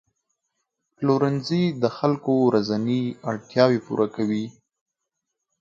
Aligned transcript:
پلورنځي 0.95 1.63
د 1.81 1.83
خلکو 1.97 2.31
ورځني 2.47 3.03
اړتیاوې 3.29 3.79
پوره 3.85 4.07
کوي. 4.15 4.45